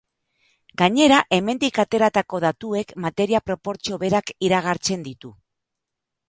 [0.81, 5.33] Gainera hemendik ateratako datuek materia proportzio berak iragartzen ditu.